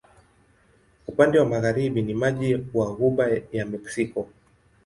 Upande 1.07 1.39
wa 1.39 1.45
magharibi 1.45 2.01
ni 2.01 2.13
maji 2.13 2.63
wa 2.73 2.93
Ghuba 2.95 3.29
ya 3.51 3.65
Meksiko. 3.65 4.29